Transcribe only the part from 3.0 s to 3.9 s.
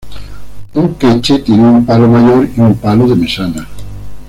de mesana.